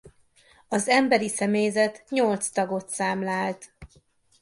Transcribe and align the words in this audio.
Az 0.67 0.87
emberi 0.87 1.27
személyzet 1.29 2.03
nyolc 2.09 2.47
tagot 2.47 2.89
számlált. 2.89 3.73